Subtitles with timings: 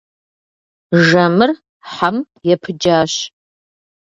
[1.05, 1.51] Жэмыр
[1.91, 2.17] хьэм
[2.53, 3.13] епыджащ.